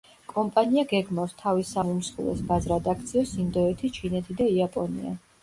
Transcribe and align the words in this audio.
კომპანია 0.29 0.83
გეგმავს, 0.93 1.35
თავის 1.41 1.73
სამ 1.77 1.91
უმსხვილეს 1.97 2.41
ბაზრად 2.49 2.91
აქციოს 2.95 3.35
ინდოეთი, 3.45 3.93
ჩინეთი 4.01 4.41
და 4.43 4.51
იაპონია. 4.57 5.15